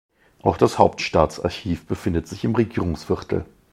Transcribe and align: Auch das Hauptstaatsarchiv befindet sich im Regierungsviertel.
Auch 0.41 0.57
das 0.57 0.79
Hauptstaatsarchiv 0.79 1.85
befindet 1.85 2.27
sich 2.27 2.43
im 2.43 2.55
Regierungsviertel. 2.55 3.45